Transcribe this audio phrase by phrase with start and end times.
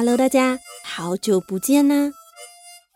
[0.00, 2.12] Hello，大家好久不见呐！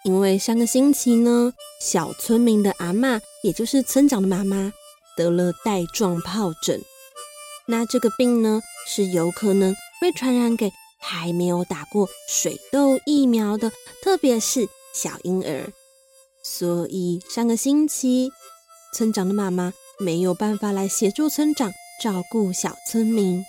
[0.04, 4.72] 因为上个星期呢，小村民的阿嬷，也就是村长的妈妈，
[5.16, 6.80] 得了带状疱疹。
[7.66, 15.72] 那这个病呢，是有可能会传染给还没有打过水痘疫苗的，特别是小婴儿。
[16.44, 18.30] 所以上个星期，
[18.94, 23.44] 村长的妈妈没有办法来协助村长照顾小村民。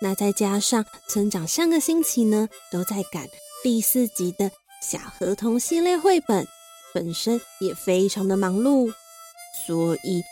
[0.00, 3.26] 那再加上村长上个星期呢，都在赶
[3.62, 4.50] 第四集的
[4.82, 6.46] 小河童系列绘本，
[6.92, 8.92] 本身也非常的忙碌，
[9.66, 10.22] 所以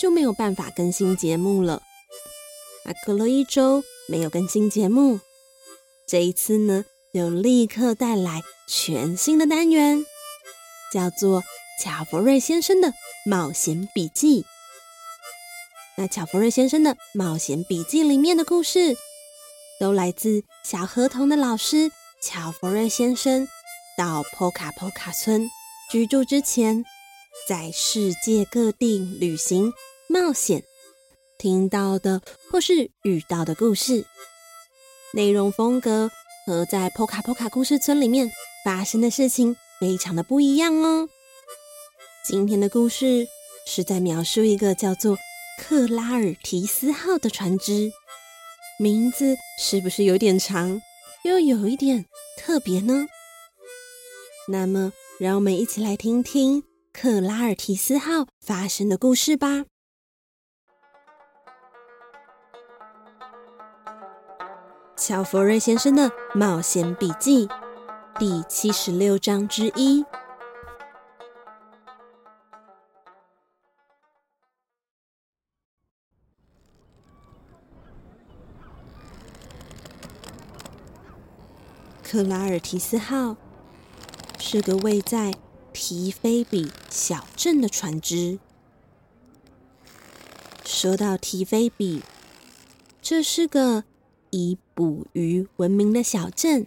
[0.00, 1.82] 就没有办法更新节目了。
[2.84, 5.20] 那隔了一周没有更新节目，
[6.06, 10.06] 这一次呢，就立刻带来全新的单元，
[10.90, 11.42] 叫做
[11.82, 12.94] 乔弗瑞先生的
[13.26, 14.46] 冒险笔记。
[15.96, 18.96] 那乔弗瑞先生的冒险笔记里面的故事，
[19.78, 21.90] 都来自小河童的老师
[22.20, 23.46] 乔弗瑞先生
[23.96, 25.48] 到波卡波卡村
[25.90, 26.84] 居住之前，
[27.48, 29.72] 在世界各地旅行
[30.08, 30.62] 冒险
[31.38, 34.04] 听到的或是遇到的故事，
[35.12, 36.10] 内容风格
[36.44, 38.30] 和在波卡波卡故事村里面
[38.64, 41.08] 发生的事情非常的不一样哦。
[42.24, 43.26] 今天的故事
[43.64, 45.16] 是在描述一个叫做
[45.58, 47.92] 克拉尔提斯号的船只。
[48.80, 50.80] 名字是不是有点长，
[51.24, 52.04] 又有一点
[52.36, 53.08] 特别呢？
[54.46, 56.62] 那么，让我们一起来听听
[56.92, 59.64] 克拉尔提斯号发生的故事吧。
[64.96, 67.48] 乔弗瑞先生的冒险笔记
[68.16, 70.04] 第七十六章之一。
[82.10, 83.36] 克拉尔提斯号
[84.38, 85.34] 是个位在
[85.74, 88.38] 提菲比小镇的船只。
[90.64, 92.02] 说到提菲比，
[93.02, 93.84] 这是个
[94.30, 96.66] 以捕鱼闻名的小镇。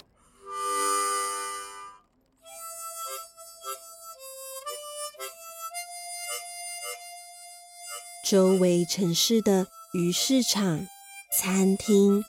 [8.23, 10.88] 周围城市的鱼市场、
[11.35, 12.23] 餐厅，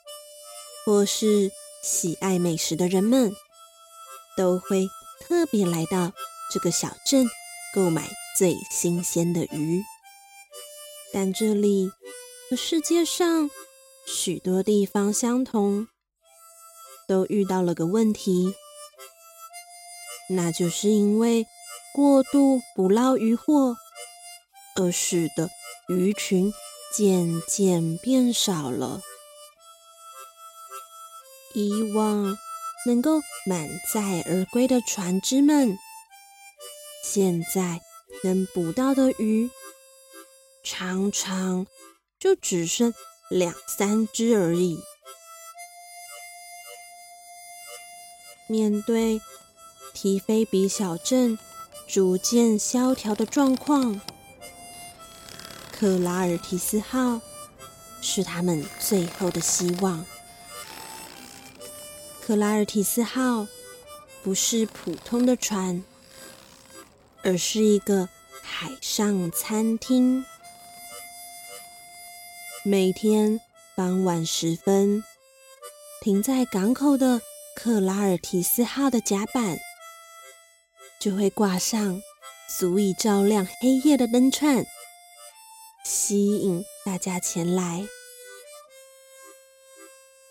[0.83, 1.51] 或是
[1.83, 3.35] 喜爱美食的人们
[4.37, 4.87] 都会
[5.19, 6.13] 特别来到
[6.49, 7.27] 这个小镇
[7.75, 9.83] 购买最新鲜的鱼，
[11.11, 11.91] 但这里
[12.49, 13.49] 和世界上
[14.07, 15.89] 许多地方相同，
[17.05, 18.55] 都遇到了个问题，
[20.29, 21.45] 那就是因为
[21.93, 23.75] 过度捕捞渔获
[24.77, 25.49] 而使得
[25.89, 26.53] 鱼群
[26.95, 29.01] 渐渐变少了。
[31.53, 32.37] 以往
[32.85, 35.77] 能够满载而归的船只们，
[37.03, 37.79] 现在
[38.23, 39.49] 能捕到的鱼，
[40.63, 41.67] 常常
[42.19, 42.93] 就只剩
[43.29, 44.79] 两三只而已。
[48.47, 49.21] 面对
[49.93, 51.37] 提菲比小镇
[51.87, 54.01] 逐渐萧条的状况，
[55.71, 57.21] 克拉尔提斯号
[58.01, 60.05] 是他们最后的希望。
[62.33, 63.45] 克拉尔提斯号
[64.23, 65.83] 不是普通的船，
[67.21, 68.09] 而是一个
[68.41, 70.25] 海上餐厅。
[72.65, 73.39] 每天
[73.75, 75.03] 傍晚时分，
[76.01, 77.21] 停在港口的
[77.55, 79.59] 克拉尔提斯号的甲板，
[80.99, 82.01] 就会挂上
[82.57, 84.65] 足以照亮黑夜的灯串，
[85.85, 87.87] 吸引大家前来，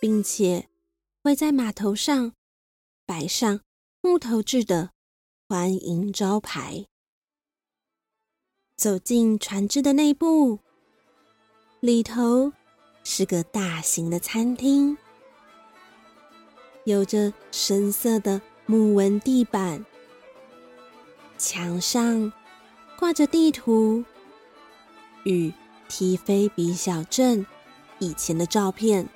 [0.00, 0.66] 并且。
[1.24, 2.32] 会在码头上
[3.06, 3.60] 摆上
[4.00, 4.90] 木头制的
[5.48, 6.86] 欢迎招牌。
[8.76, 10.58] 走进船只的内部，
[11.78, 12.52] 里头
[13.04, 14.98] 是个大型的餐厅，
[16.84, 19.86] 有着深色的木纹地板，
[21.38, 22.32] 墙上
[22.98, 24.04] 挂着地图，
[25.22, 25.52] 与
[25.88, 27.46] 提菲比小镇
[28.00, 29.08] 以前的照片。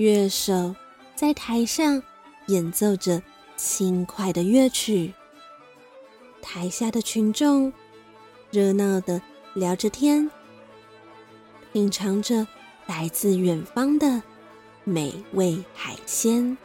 [0.00, 0.74] 乐手
[1.14, 2.02] 在台上
[2.46, 3.22] 演奏着
[3.54, 5.12] 轻快的乐曲，
[6.40, 7.70] 台下的群众
[8.50, 9.20] 热闹地
[9.52, 10.30] 聊着天，
[11.74, 12.46] 品尝着
[12.86, 14.22] 来自远方的
[14.84, 16.56] 美味海鲜。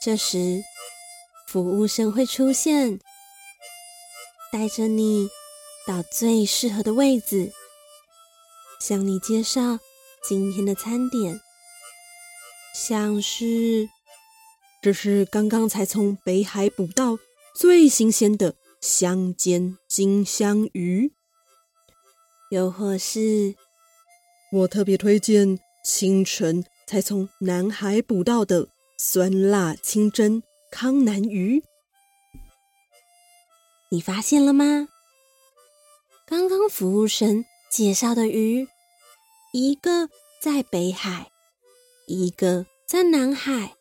[0.00, 0.64] 这时，
[1.48, 2.98] 服务生会出现，
[4.54, 5.28] 带着你
[5.84, 7.50] 到最适合的位置，
[8.78, 9.80] 向你介绍
[10.22, 11.40] 今天的餐点，
[12.72, 13.88] 像是，
[14.80, 17.18] 这是刚刚才从北海捕到
[17.52, 21.10] 最新鲜的香煎金香鱼，
[22.52, 23.56] 又或是，
[24.52, 28.68] 我特别推荐清晨才从南海捕到的。
[28.96, 30.40] 酸辣清蒸
[30.70, 31.64] 康南鱼，
[33.94, 34.88] 你发现了吗？
[36.26, 38.66] 刚刚服务生介绍的鱼，
[39.52, 40.08] 一个
[40.42, 41.30] 在北海，
[42.08, 43.76] 一个在南海，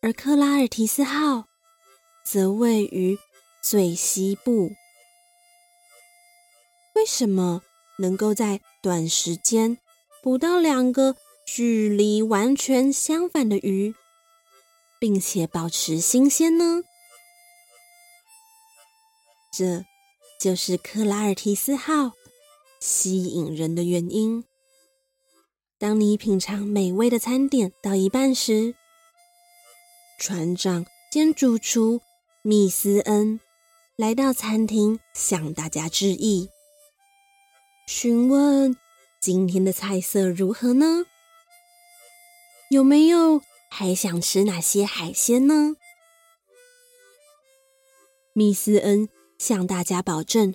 [0.00, 1.44] 而克拉尔提斯号
[2.24, 3.16] 则位于
[3.62, 4.72] 最西部。
[6.96, 7.62] 为什么
[8.00, 9.78] 能够在短时间
[10.24, 11.14] 捕到两个
[11.46, 13.94] 距离完全相反的鱼，
[14.98, 16.82] 并且保持新鲜呢？
[19.52, 19.84] 这
[20.40, 22.12] 就是克拉尔提斯号
[22.80, 24.44] 吸引人的原因。
[25.78, 28.74] 当你品尝美味的餐点到一半时，
[30.18, 32.00] 船长兼主厨
[32.42, 33.40] 密斯恩
[33.96, 36.48] 来到餐厅向大家致意，
[37.86, 38.74] 询问
[39.20, 41.04] 今天的菜色如何呢？
[42.70, 45.76] 有没有还想吃哪些海鲜呢？
[48.32, 49.08] 密斯恩
[49.42, 50.54] 向大家保证，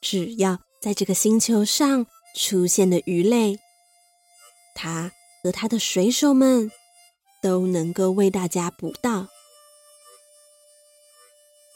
[0.00, 3.58] 只要在这个星球上出现的鱼类，
[4.74, 6.72] 他和他的水手们
[7.42, 9.28] 都能够为大家捕到。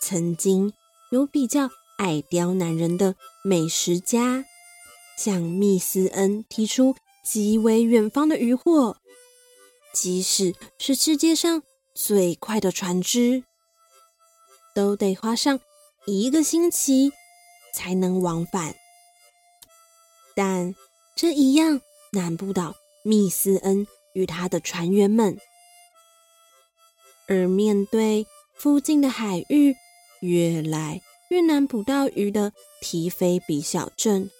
[0.01, 0.73] 曾经
[1.11, 4.47] 有比较爱刁难人的美食家
[5.19, 8.97] 向密斯恩提出极为远方的渔获。
[9.93, 11.63] 即使是世界上
[11.95, 13.45] 最快的船只，
[14.75, 15.61] 都得花上
[16.11, 17.12] 一个星期
[17.75, 18.75] 才能往返。
[20.35, 20.75] 但
[21.15, 21.81] 这一样
[22.12, 22.75] 难不倒
[23.05, 25.39] 密斯恩与他的船员们。
[27.29, 29.77] 而面对附近的海域
[30.21, 34.31] 越来越难捕到鱼的提菲比小镇，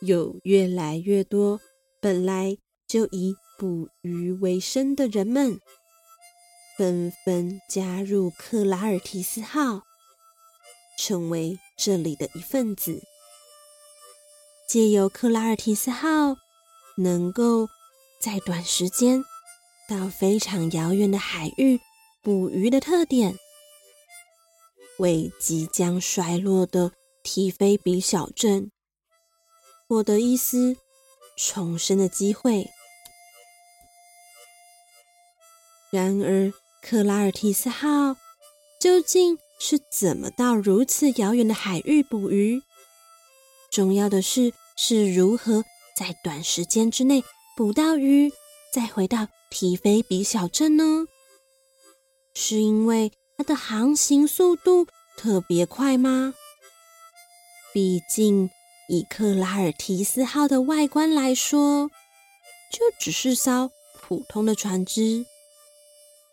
[0.00, 1.60] 有越来越多
[2.00, 5.58] 本来就以捕鱼为生的人们
[6.76, 9.82] 纷纷加入克拉尔提斯号，
[11.04, 13.02] 成为这里的一份子。
[14.68, 16.36] 借由克拉尔提斯号
[16.96, 17.66] 能够
[18.20, 19.24] 在短时间
[19.88, 21.80] 到非常遥远的海域
[22.22, 23.36] 捕鱼的特点，
[25.00, 26.92] 为即将衰落的
[27.24, 28.70] 提菲比小镇
[29.88, 30.76] 获得一丝
[31.36, 32.70] 重生的机会。
[35.90, 38.16] 然而，克拉尔提斯号
[38.80, 42.60] 究竟是怎么到如此遥远的海域捕鱼？
[43.70, 45.62] 重要的是，是如何
[45.96, 47.22] 在短时间之内
[47.56, 48.32] 捕到鱼，
[48.72, 51.06] 再回到提菲比小镇呢？
[52.34, 56.34] 是因为它的航行速度特别快吗？
[57.72, 58.50] 毕竟，
[58.88, 61.88] 以克拉尔提斯号的外观来说，
[62.72, 65.24] 就只是艘普通的船只。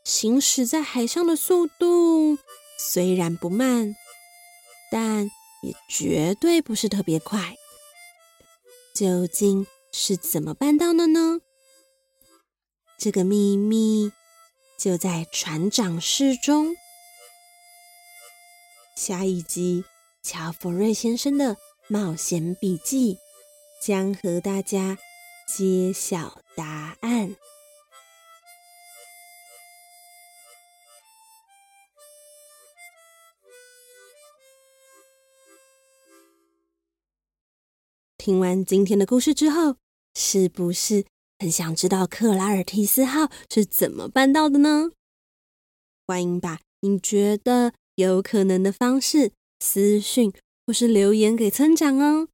[0.04, 2.40] 行驶在海上的速度
[2.82, 3.94] 虽然不慢，
[4.90, 5.26] 但
[5.62, 7.56] 也绝对不是特别快。
[8.96, 11.42] 究竟是怎么办到的呢？
[12.98, 14.12] 这个秘密
[14.78, 16.76] 就在船长室中。
[18.96, 19.84] 下一集
[20.30, 21.58] 《乔弗瑞先生的
[21.90, 23.16] 冒险笔记》
[23.86, 24.98] 将和大家
[25.48, 27.36] 揭晓答案。
[38.30, 39.78] 听完今天的故事之后，
[40.14, 41.04] 是不是
[41.40, 44.92] 很想知道克拉尔提斯号是怎么办到的呢？
[46.06, 50.32] 欢迎把你觉得有可能的方式私讯
[50.68, 52.28] 或是留言给村长哦。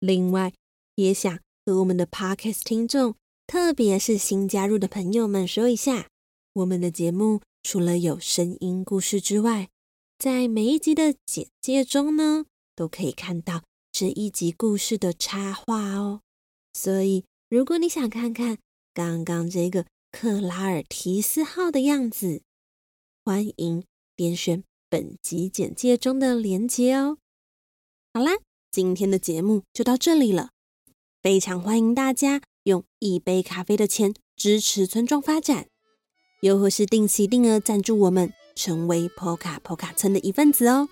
[0.00, 0.52] 另外，
[0.96, 3.14] 也想和我们的 Podcast 听众，
[3.46, 6.08] 特别是新加入的朋友们说一下，
[6.54, 9.68] 我们的节目除了有声音故事之外，
[10.18, 13.62] 在每一集的简介中呢，都可以看到
[13.94, 16.22] 这一集故事的插画哦。
[16.72, 18.58] 所以，如果你想看看
[18.92, 22.42] 刚刚这个克拉尔提斯号的样子，
[23.24, 23.84] 欢迎
[24.16, 27.18] 点选本集简介中的链接哦。
[28.12, 28.32] 好啦，
[28.72, 30.50] 今天的节目就到这里了。
[31.22, 35.68] 非常欢迎大家用一杯咖啡的钱支持村庄发展。
[36.40, 40.88] 又或是定期定额赞助我们，成为波卡波卡村的一份子哦。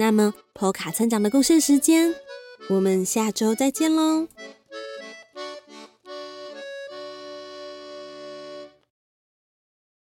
[0.00, 2.14] 那么，波卡村长的贡献时间，
[2.70, 4.28] 我们下周再见喽。